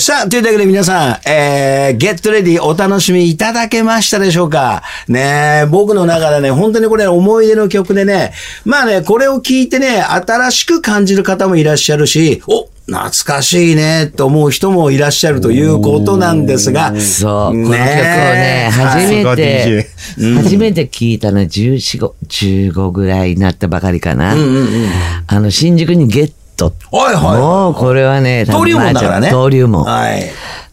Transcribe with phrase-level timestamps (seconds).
[0.00, 4.84] さあ、というわけで皆さん、えー、ゲットレディお楽しみいただけましたでしょうか？
[5.08, 8.32] ね僕の中でね、本当にこれ思い出の曲でね、
[8.64, 16.94] まあね、これを聞いてね、新しく感じる方もいらっしゃるし、お懐かしいねと思う人もいらっしゃるということなんですが。
[17.00, 19.88] そう、この曲をね、初めて、
[20.36, 24.36] 初めて聞いたのは14、15ぐらいになったばかりかな。
[25.26, 26.72] あの、新宿にゲット。
[26.90, 27.40] はいはい。
[27.40, 29.30] もう、これはね、登竜門だからね。
[29.30, 29.84] 登竜門。
[29.84, 30.24] はい。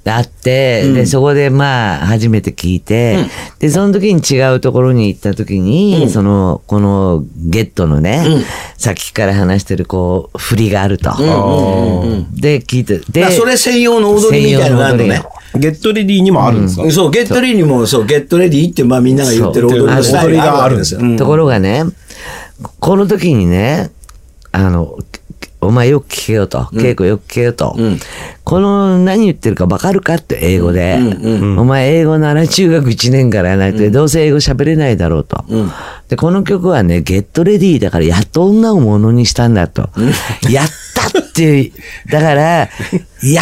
[0.07, 8.23] あって、うん、で、そこでまあ、初めて聞いて、うん、で、その時に違うところに行った時に、うん、その、このゲットのね、
[8.77, 11.09] さっきから話してるこう、振りがあると。
[12.33, 15.23] で、聞いて、で、それ専用の踊りみたいなのがあるのね。
[15.55, 21.01] ゲットレディにもあるんですか、そう、ゲットレディにも、そう、ゲットレディってまあみんなが言ってる踊りのスタイルがあるんですよ。
[21.17, 21.83] ところがね、
[22.79, 23.89] この時にね、
[24.51, 24.97] あの、
[25.65, 27.99] お前よく聞けよと、稽古よく聞けよと、うん、
[28.43, 30.99] この何言ってるか分かるかって英語で、
[31.57, 35.43] お前英語なら中学1年からやらないと、どうせ英語喋れないだろうと、
[36.09, 39.89] でこの曲はねゲットレディーだからやっと女をものにしたんだと、
[40.49, 41.71] やったって
[42.11, 42.69] だからや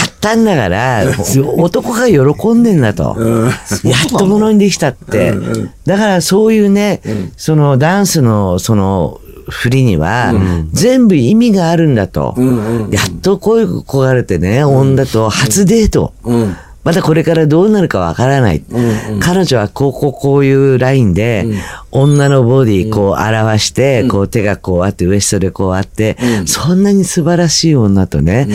[0.02, 1.04] ったんだから
[1.58, 3.18] 男が喜んでんだと、
[3.84, 5.34] やっとものにできたって、
[5.86, 7.02] だからそういうね、
[7.38, 10.34] そのダンスのその振りには、
[10.72, 12.36] 全部意味があるんだと。
[12.92, 16.14] やっと恋焦がれてね、女と初デート。
[16.84, 18.62] またこれからどうなるかわからない。
[19.22, 21.46] 彼女はこうこうこういうラインで、
[21.92, 28.50] 女のボディこう表して、こう手がこうあって、ウエストでこうあって、そんなに素晴らしい女とね、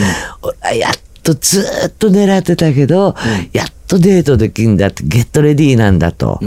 [0.77, 3.15] やっとずっと狙ってたけど、
[3.51, 6.39] やっとデートできるんだって、ゲットレディーなんだと。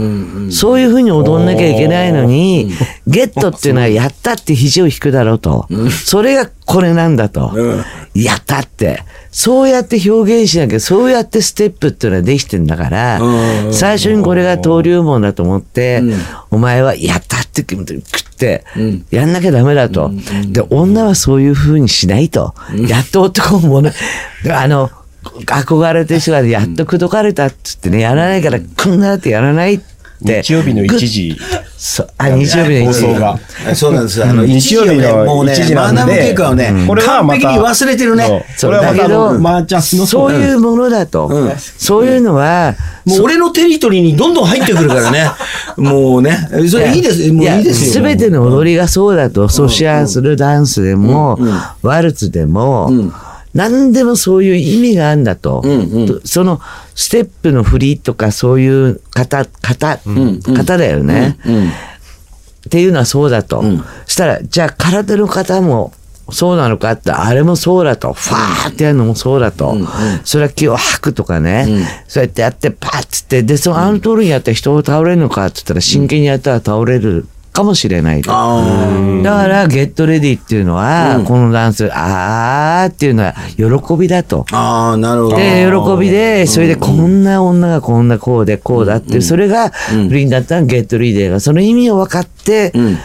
[0.49, 2.71] そういうふうに踊んなきゃいけないのに、
[3.05, 5.67] ゲットっていうのはやったって肘を引くだろうと。
[6.05, 7.51] それがこれなんだと。
[8.15, 9.03] やったって。
[9.29, 13.19] そうやって表現しなきゃ、そうやってステップっていうのはできてんだから、
[13.71, 16.01] 最初にこれが登竜門だと思って、
[16.49, 18.63] お前はやったって食って、
[19.11, 20.11] やんなきゃダメだと。
[20.47, 22.53] で、女はそういうふうにしないと。
[22.87, 23.91] やっと男もね、
[24.49, 24.89] あの、
[25.23, 29.93] 憧れて人がやっと口説かれたっつってね、やらないから、こんなってやらないって。
[30.25, 31.37] 日曜日の1時。
[31.77, 33.19] そう、あ、日曜日の1時。
[33.19, 33.37] が。
[33.75, 34.23] そうなんです。
[34.23, 38.45] あの、日曜日のもうね、マナム結果をね、これは完璧に忘れてるね。
[38.55, 39.37] それはだけど、
[39.81, 41.29] そういうものだと。
[41.77, 45.29] そういうのは、もう俺のテリトリーにどんどん入ってくるからね。
[45.75, 46.37] もうね。
[46.69, 47.31] それいいです。
[47.33, 47.93] もういいですよ。
[47.93, 49.49] すべての踊りがそうだと。
[49.49, 51.37] ソシアするダンスでも、
[51.81, 52.89] ワルツでも、
[53.53, 55.61] 何でもそういう意味があるんだと。
[55.63, 56.59] うんうん、その
[56.95, 61.67] ステップの振りとかそういう型、型、型だよね、うんうん。
[61.67, 61.71] っ
[62.69, 63.59] ていうのはそうだと。
[63.59, 65.93] うん、したら、じゃあ体の型も
[66.31, 68.13] そうなのかって、あれもそうだと。
[68.13, 69.71] ファーってやるのもそうだと。
[69.71, 69.87] うんうん、
[70.23, 71.65] それは気を吐くとかね。
[71.67, 78.31] うん、そうやってやって、パッつって、で、そのあの通りにやって人を倒れるのかって言ったら、真剣にやったら倒れるかもしれないと。
[78.31, 84.45] だから、ゲットレディっていうのは、うん、このダンス、あーっていうのは喜びだと。
[84.51, 85.37] ああ、なるほど。
[85.37, 85.65] で、
[85.95, 92.97] 喜びで、それでこんな女がこんなこうでこうだっていう、それが、不倫だったらゲットリーデーが、その意味を分かって、うん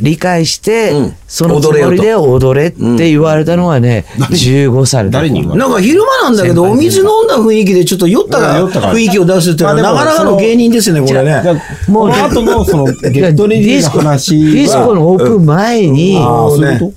[0.00, 11.42] 理解して、うん、そのつもりで踊れって言われたのはね、うん、15歳誰になんか昼間なんだけど、お水飲んだ雰囲気でちょっと酔った雰囲気を出すっていうのは、なかなかの芸人ですね、これね。
[11.88, 16.16] もう、この後のその、ゲットレディーの話ディスコのオープン前に、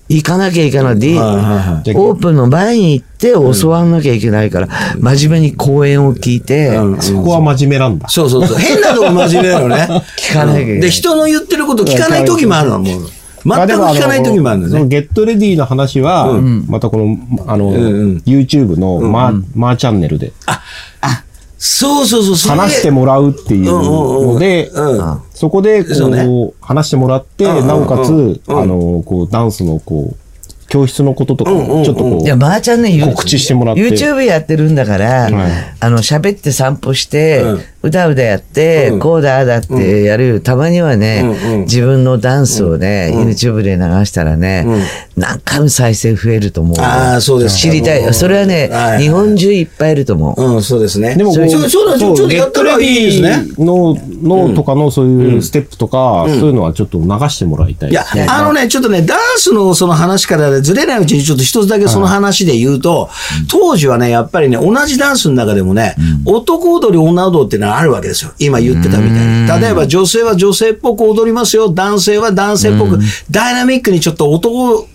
[0.10, 0.94] 行かなきゃいけない。
[0.94, 4.68] オープンの前に行って、って教わんなきゃいけないから、
[5.00, 8.10] 真面目に講演を聞いて、そこは真面目なんだ。
[8.10, 8.58] そうそうそう。
[8.58, 9.88] 変なとこ真面目なのね。
[10.20, 10.82] 聞かなきゃいけない。
[10.82, 13.02] で、人の言ってること聞かない時もあるの、もう。
[13.46, 14.72] 全く聞かない時もあるのね。
[14.72, 16.34] そのゲットレディの話は、
[16.68, 17.18] またこの、
[17.48, 17.72] あの、
[18.26, 20.34] YouTube のマー、マーチャンネルで。
[20.48, 20.62] あ、
[21.02, 21.24] あ、
[21.58, 24.72] そうそうそう、話してもらうっていうので、
[25.32, 30.25] そこで、こう、話してもらって、なおかつ、あの、こう、ダンスの、こう、
[30.76, 33.82] 教室のこととかもちょっとこう、いや、まーちゃんね、告知してもらって。
[33.82, 44.66] YouTube やってるんだから、あの、喋って散歩して、うだうだやって、こうだあだってやる、たまにはね、自分のダンスをね、YouTube で流したらね、
[45.16, 46.80] 何回も再生増えると思う。
[46.80, 48.14] ああ、そうです知りたい。
[48.14, 50.56] それはね、日本中いっぱいいると思う。
[50.56, 51.16] うん、そうですね。
[51.16, 53.46] でも、そうそうだ、ちょっとやったらいいですね。
[53.58, 57.92] の、のとかのそういうステップとか、そういうのはちょっと流してもらいたい。
[57.92, 63.10] いや、あのね、ちょっとね、ダンスのその話からずれないうちにちょっと一つだけその話で言うと、
[63.50, 65.96] 当時はね、やっぱりね、同じダンスの中でもね、
[66.26, 68.32] 男踊り、女踊りっていうのはあるわけですよ。
[68.40, 69.62] 今言ってたみたいに。
[69.62, 71.70] 例えば女性は女性っぽく踊りますよ。
[71.70, 73.00] 男性は男性っぽく、
[73.30, 74.88] ダイナミックにちょっと男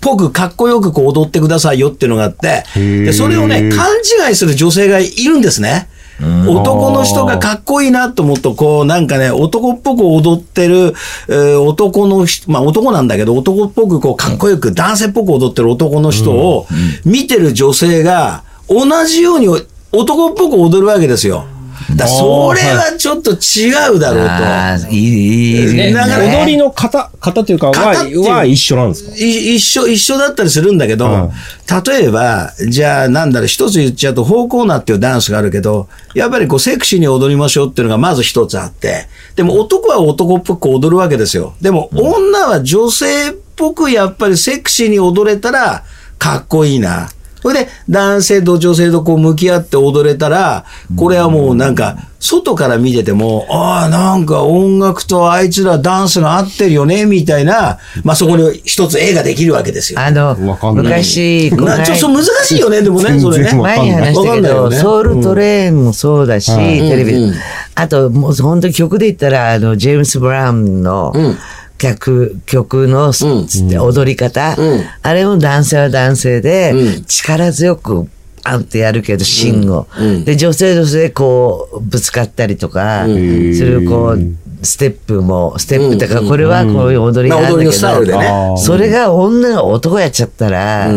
[0.00, 3.86] ぽくかっこよくこう踊ってくださいよっていうのがあって、でそれをね、勘
[4.28, 5.88] 違いする女性がいるんですね。
[6.20, 10.94] 男の人がかっこいいなと思うと、こう、なんかね、男っぽく踊ってる、
[11.28, 16.66] えー男の人、まあ男なんだけど、男っぽくこう、かっこよく、男性っぽく踊ってる男の人を
[17.04, 19.48] 見てる女性が、同じように
[19.92, 21.46] 男っぽく踊るわけですよ。
[21.96, 24.30] だそれはちょっと違うだろうと。
[24.30, 25.74] ああ、いい、いい。
[25.74, 29.16] ねだからね踊りの型、型というかは、型っていうは一緒なんですか？
[29.16, 31.30] い一緒、一緒だったりするんだけど、うん
[31.86, 39.06] 例えば、じゃあなんだろう、一つ言っちゃうと、フォーコーナーっていうダンスがあるけど、やっぱりこうセクシーに踊りましょうっていうのがまず一つあって、
[39.36, 41.54] でも男は男っぽく踊るわけですよ。
[41.60, 45.84] でも女は女性っぽくやっぱりセクシーに踊れたら
[46.18, 47.10] かっこいいな。
[47.48, 50.66] それで男性と女性とこう向き合って踊れたら、
[50.96, 60.00] これはもうなんか、外から見てても、ああ、なんか音楽とあいつらダンスが合ってるよね、みたいな、まあそこに一つ絵ができるわけですよ。
[60.00, 63.54] あの昔、なちょっと難しいよね、でもね、それね。
[63.54, 64.76] 前に話したけど、ね。
[64.76, 67.12] ソウルトレーンもそうだし、テレビ。
[67.12, 67.32] で、
[67.76, 71.14] あと、もう本当に曲で言ったら、あの、ジェームス・ブラウンの
[71.78, 73.12] 曲、曲の、
[73.82, 74.56] 踊り方、
[75.02, 76.74] あれも男性は男性で、
[77.06, 78.08] 力強く、
[78.44, 79.86] あんってやるけど、芯を。
[80.24, 84.20] で、女性女性でこう、ぶつかったりとか、する、こう、
[84.62, 90.90] ステップも、ステップとか、これはこういう踊りがあるんだけど、それが女が男やっちゃったら、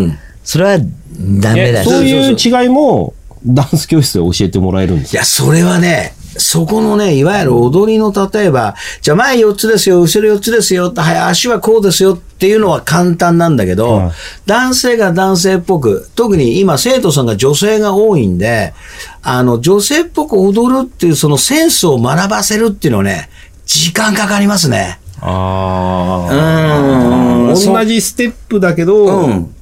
[0.44, 1.90] それはダメだし。
[1.90, 3.14] えそういう違いも、
[3.46, 5.18] ダンス教室で教えてもらえるんですか？
[5.18, 14.12] いや、それはね、そこのね、いわゆる踊りの例えば、じゃあ前4つですよ、後ろ4つですよ、はい、足はこうですよっていうのは簡単なんだけど、はい。
[14.46, 18.74] 男性が男性っぽく、特に今生徒さんが女性が多いんで、
[19.22, 23.30] あの、女性っぽく踊るっていうそのセンスを学ばせるっていうのはね、
[23.66, 25.00] 時間かかりますね。
[25.20, 27.54] あうん。
[27.54, 29.56] 同じステップだけど、うん。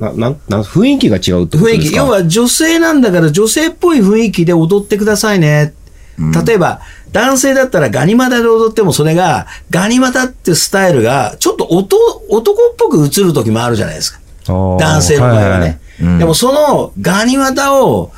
[0.00, 5.74] ななんなん雰囲気が違うってこと雰囲気、ですか要は女性なんだから女性っぽい雰囲気で踊ってくださいね。
[6.18, 6.80] 例えば、
[7.12, 11.98] 男性だったらガニ股で踊ってもそれが、ガニ股ってスタイルが、ちょっと男
[12.28, 14.20] 男っぽく映る時もあるじゃないですか。
[14.46, 15.80] 男性の場合はね。
[16.00, 18.12] いいでもそのガニ股を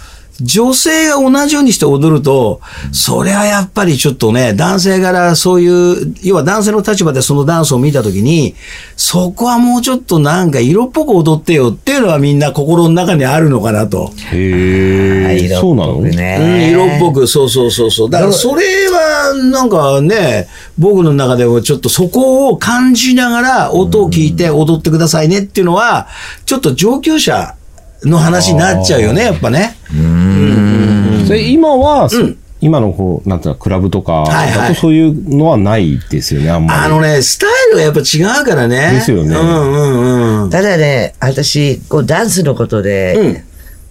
[0.45, 2.61] 女性が同じようにして踊ると、
[2.93, 8.55] それはやっぱりちょっとね、男性からそういう、要は男性の立場でそのダンスを見たときに、
[8.97, 14.13] そこはもうちょっとなんか色っぽく踊ってよっていうのはみんな心の中にあるのかなと。
[14.33, 15.95] へえ、色っそうなの？
[15.95, 16.71] ぽくうん、ね。
[16.71, 18.11] 色っぽく、そうそうそうそう。
[18.11, 20.47] だからそれはなんかね、
[20.79, 26.09] 僕の中でもちょっとそこを感じながら音を聞いて踊ってくださいねっていうのは、
[26.45, 27.55] ちょっと上級者
[28.05, 29.77] の話になっちゃうよね、やっぱね。
[31.27, 32.09] それ今は、
[32.61, 36.81] 今のこう、なんていうの、クラブとかはいそういうのはないですよね、あんまり。
[36.81, 38.93] あのね、スタイルがやっぱ違うからね。
[38.93, 40.51] ですよねうんうんうん。
[40.51, 43.45] ただね、私、こう、ダンスのことで、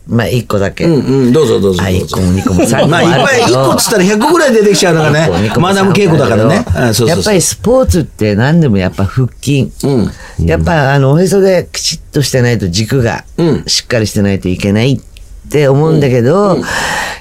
[0.08, 0.86] まあ、一個だけ。
[0.86, 2.20] うんうん、どうぞどうぞあ、一個。
[2.20, 3.42] も二個も三個もまあ、いっぱい。
[3.42, 6.66] 一個っつったら100個ぐらい出てきちゃうからねマダム稽古だからね。
[7.08, 9.72] やっぱりスポーツって何でもやっぱ腹筋。
[9.84, 10.46] うん。
[10.46, 16.58] やっぱあの、おへそできちっとしてないと軸がうんしっかりしてないといけないって思うんだけど、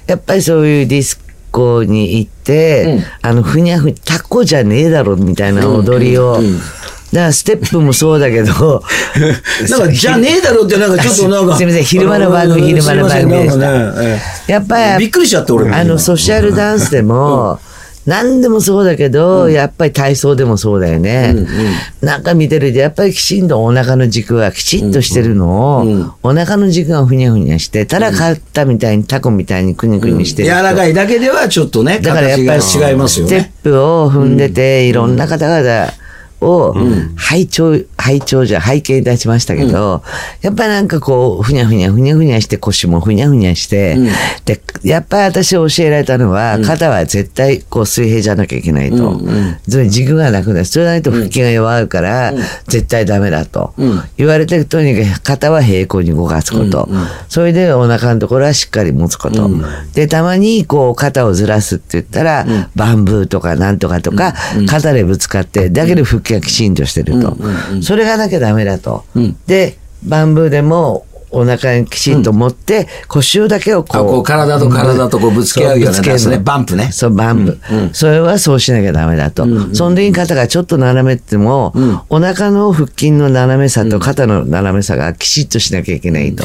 [0.06, 1.20] やっぱりそういうディス
[1.52, 6.44] コに行って、あの、ふにゃふに、タコじゃねえだろみたいな踊りを、だか
[7.12, 8.82] らステップもそうだけど、
[9.68, 11.56] なんか、じゃねえだろって、なんかちょっとなんか。
[11.56, 15.76] すいません昼間の番組あ昼間の番組でしたやっぱり、えびっくりしちゃって、俺も。
[15.76, 17.58] あの、ソシャルダンスでも、
[18.04, 21.36] 何でもそうだけど、やっぱり体操でもそうだよね。
[22.00, 30.56] なんか見てると、やっぱりきちんとお腹の軸がきちっとしてるのを、お腹の軸がふにゃふにゃして、ただ肩みたいにタコみたいにくにくにしてる人。
[30.56, 33.52] 柔らかいだけではちょっとね、だからやっぱり違いますよステッね。
[33.62, 35.92] プを踏んでて、いろんな方々
[36.42, 36.74] を、
[37.16, 40.02] 拝聴、拝聴じゃ、拝見いたしましたけど、
[40.40, 43.96] やっぱりなんかこう、ふにゃふにゃ、ふにゃふにゃして、腰もふにゃふにゃして、
[44.44, 49.20] で、やっぱり私教えられたのは、肩は絶対こう水平じゃなきゃいけないと。
[49.68, 50.64] つまり軸がなくなる。
[50.64, 52.32] それないと腹筋が弱るから、
[52.66, 53.72] 絶対ダメだと。
[54.16, 56.88] 言われてとにかく肩は平行に動かすこと。
[57.28, 59.48] それでお腹のところはしっかり持つこと。
[59.94, 64.34] で、たまにこう肩をずらすって言ったら、バンブーとかなんとかとか、
[64.66, 67.36] 肩でぶつかって、だけど腹筋がきちんとしてると。
[67.92, 69.04] それがなきゃダメだと。
[69.46, 74.02] で、バンブーでも、お腹にきちんと持って、腰をだけをこう。
[74.02, 77.58] あこう体と体とこうぶつけ合うようなそぶつけやつねバンプねそう、バンプ。
[77.92, 79.44] それはそうしなきゃダメだと。
[79.74, 81.74] その時に肩がちょっと斜めっても、
[82.08, 86.44] お腹の腹筋の斜めさと肩の斜めさがきちっとしなきゃいけないと。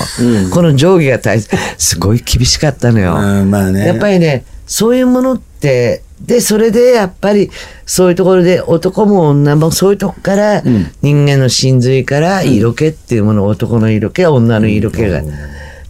[0.53, 1.55] この上下が大切。
[1.77, 3.15] すごい厳しかったのよ。
[3.15, 7.49] うんまあねやっぱりね、そういうものって、で、それでやっぱり
[7.85, 10.63] そういうところで男も女もそういうとこから
[11.01, 15.21] 人間の真髄から色気っていうもの、男の色気、女の色気が。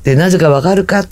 [0.03, 1.05] で、なぜかわかるか、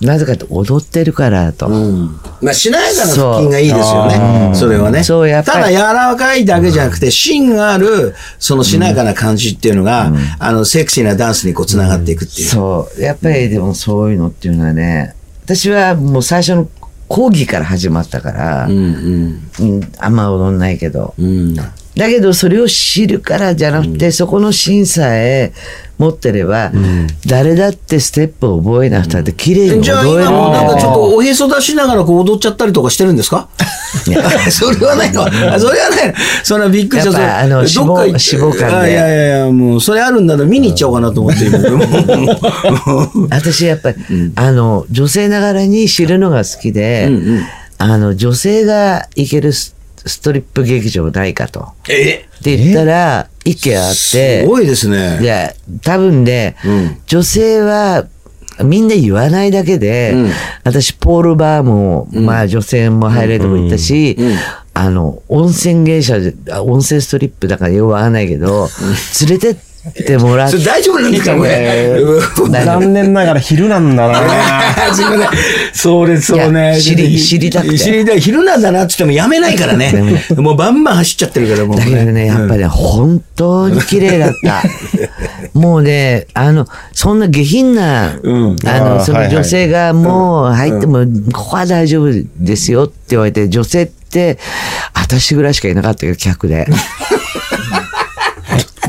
[0.00, 1.68] なぜかって踊ってるからと。
[1.68, 4.52] まあ、しなやかな腹筋がいいですよね。
[4.54, 5.02] それはね。
[5.02, 12.48] そうやただ柔らかいだけじゃなくて、芯がある、そのしなやかな感じっていうのが、あの、セクシーなダンスにこう、繋がっていくっていう。
[12.48, 13.00] そう。
[13.00, 16.68] やっぱりでもそういうのっていうのはね、私はもう最初の
[17.14, 21.14] 講義から始まったから、うんうんあんま踊んないけど。
[21.16, 21.54] うん。
[21.96, 22.00] うん。
[22.00, 25.52] だけどそれを知るからじゃなくて、そこの審査へ
[25.98, 26.72] 持ってれば、
[27.26, 33.48] 誰だってステップを覚えなくたって綺麗に踊じゃあれるんだよ今もなんかちょっとおへそ出しながらこう踊っちゃったりとかしてるんですか？
[34.50, 35.22] それはないの。
[35.24, 36.14] あそれはないの。
[36.42, 37.20] それはびっくりした。
[37.20, 38.64] やっぱあの脂肪肝で。
[38.64, 41.58] あいやいやいや、もうそれあるんだら見に行っちゃおうかなと思って今。
[43.30, 43.96] 私やっぱり、
[44.34, 47.08] あの、女性ながらに知るのが好きで、
[47.78, 49.74] あの、女性が行けるス
[50.06, 51.68] ストリップ劇場ないかと。
[51.88, 52.26] え？
[52.38, 55.18] って言ったら、一軒あって、すごいですね。
[55.22, 56.96] いや、多分ね、うん。
[57.06, 58.06] 女性は、
[58.62, 60.30] みんな言わないだけで、うん。
[60.62, 64.16] 私、ポールバーも、まあ女性も入れるとこ行ったし、
[64.74, 66.16] あの、温泉芸者
[66.62, 68.68] 温泉ストリップだからよくわかんないけど、
[69.28, 69.73] 連れてって
[70.18, 71.98] もらっそれ大丈夫なんですかこれ。
[72.00, 74.14] うん 残念ながら昼なんだな。
[74.94, 75.28] すいません。
[75.72, 76.74] それ、そういね。
[76.74, 78.20] や知り知りたくて知りたい。
[78.20, 80.24] 昼なんだなって言ってもやめないからね。
[80.36, 84.62] もうバンバン走っちゃってるから、もうだけどね、やっぱりね、本当に綺麗だった。
[85.58, 94.38] もうね、あの、そんな下品な、うんあの、その女性がもう入っても、ここは大丈夫ですよって言われて、女性って、
[94.94, 96.66] 私ぐらいしかいなかったけど、客で。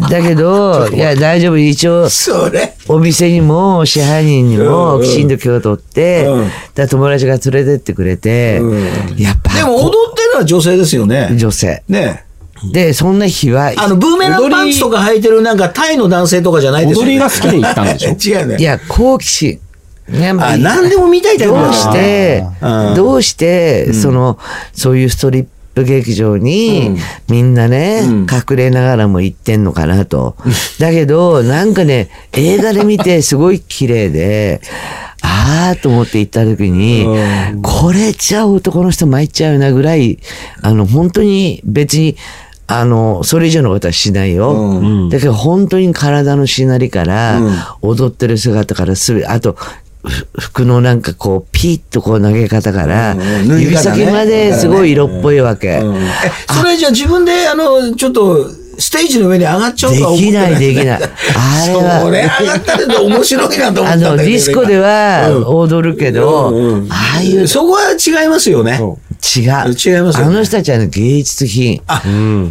[0.09, 2.75] だけど、いや、大丈夫、一応、それ。
[2.87, 11.29] お店にも支配人にもきちんと許可取って、うんだ友達が連れてってくれて、うんやっぱ、でも踊ってるのは女性ですよね。
[11.35, 11.83] 女性。
[11.87, 12.25] ね
[12.71, 17.11] で、そんな日は、あの、ブーメランパンツとか履いてるなんかタイの男性とかじゃないですよ、ね。
[17.11, 18.57] 踊りが好きで行ったんでしょ違うね。
[18.57, 19.59] いや、好奇心。
[20.11, 24.37] やっぱあ、り何でも見たいタイプどうしてう、んどうして、その、
[24.73, 26.95] そういうストリップ劇場に、
[27.29, 28.19] みんなね、うん。
[28.21, 30.37] 隠れながらも行ってんのかなと。
[30.79, 34.61] だけど、なんかね、映画で見て すごい綺麗で、
[35.21, 37.05] あーと思って行った時に、
[37.61, 40.19] これじゃあ男の人参っちゃうなぐらい、
[40.61, 42.15] あの、本当に別に、
[42.67, 44.53] あの、それ以上のことはしないよ。
[44.53, 45.09] うん。
[45.09, 47.41] だけど本当に体のしなりから、
[47.81, 49.75] 踊ってる姿からすべあと、ふ
[50.39, 55.81] 服のなんかこう、ピーッとこう投げ方から、指先まですごい色っぽいわけ。
[55.81, 64.07] それじゃあ自分で、あの、ちょっと、ステージの上に上がっちゃうとは思ってできないできないあれはそれ上がったら面白いなと思ったんだけど。
[64.09, 66.51] あの、ディスコでは踊るけど、
[66.89, 68.77] ああいうそこは違いますよね。
[68.77, 68.99] そ
[69.39, 69.73] 違う。
[69.73, 71.81] 違いますあの人たちはね芸術品。
[71.87, 72.01] あ、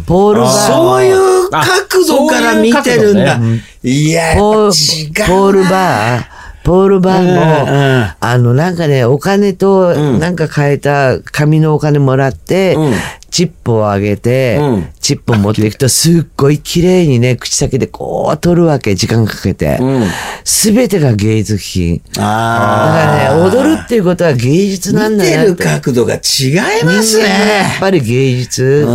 [0.05, 3.39] ポールバーそういう角度から見てるんだ。
[3.83, 6.25] いや、ポールバー、
[6.65, 12.93] ポールバーも、うんうんあの、なんかね、お金と、うんなんか変えた紙のお金もらって、うん
[13.29, 20.03] チップをあげて、うんチップを持っていくと、すっごい綺麗にね、口先でこう取るわけ、時間かけてうん。
[20.43, 22.01] すべ、てが芸術品。
[22.13, 25.63] だあからね、踊るっていうことは芸術なんだなって。
[25.65, 26.21] 角度が違い
[26.83, 27.77] ます人間はやっね。
[27.79, 28.85] ぱり芸術。
[28.87, 28.93] うん。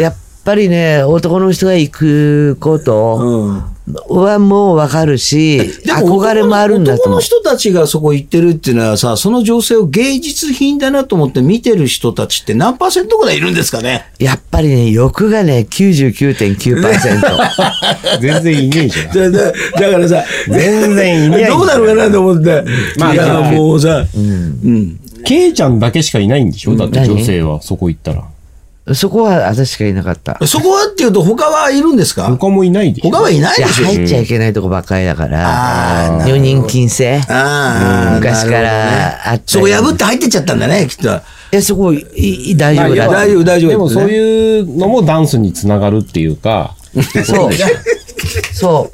[0.00, 3.62] やっぱりね、男の人が行くこと、うん
[4.08, 7.22] はもうわかるし、でも憧れもあるんだと男の思う。
[7.22, 14.06] 人たちがそこ行ってるっていうのはさ、その女性を芸術品だなと思って見てる人たちって何パーセントぐらいいるんですかね？
[14.18, 18.20] やっぱりね、欲がね、99.9%。
[18.20, 19.12] 全然いねえじゃん。
[19.12, 22.64] だだだからさ、全然いないどうなるかなと思って。
[22.98, 24.98] まあいや、まあもうさ、うん。
[25.24, 26.76] ケイちゃんだけしかいないんでしょ？
[26.76, 28.24] だって女性は、そこ行ったら。
[28.94, 30.44] そこは私しかいなかった。
[30.46, 32.26] そこはっていうと他はいるんですか？
[32.26, 37.20] 他もいないでしょ他はいないでしょ入っちゃいけないとこばっかりだから、なるほど女人禁制。
[37.28, 41.08] ああ、昔からあったそこ破って入ってっちゃったんだね、きっと。
[41.08, 41.20] い
[41.52, 42.00] や、そこ、い
[42.52, 46.74] い大丈夫だまあ大丈夫大丈夫でもそういうのもダンスにつながるっていうか、
[47.24, 47.52] そう。
[48.52, 48.92] そ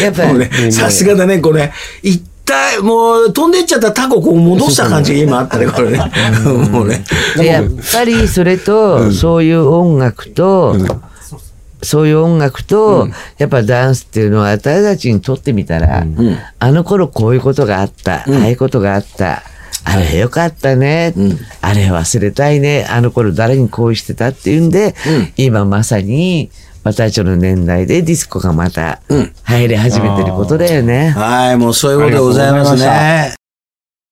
[0.00, 0.02] う。
[0.02, 1.70] やっぱり、さすがだね、これ。
[2.02, 5.98] 一体、もう飛んでっちゃったタコこう戻した感じが今あったね、これね。
[6.70, 7.04] もうね。
[7.36, 10.76] でやっぱりそれと、そういう音楽と、
[11.82, 13.08] そういう音楽と、
[13.38, 16.06] やっぱダンスっていうのは私たちにとってみたら、
[16.58, 19.42] あの頃こういうことがあった、ああいうことがあった。
[19.84, 21.12] あれよかったね、
[21.60, 22.86] あれ忘れたいね。
[22.88, 24.94] あの頃誰に恋してたっていうんで、
[25.36, 26.50] 今まさに
[26.84, 29.00] 私たちの年代でディスコがまた
[29.44, 31.10] 入り始めてることだよね。
[31.10, 33.41] はい、もうそういうことでございますね。